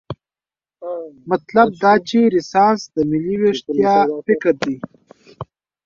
[1.29, 3.95] مطلب دا چې رنسانس د ملي ویښتیا
[4.27, 4.75] فکر دی.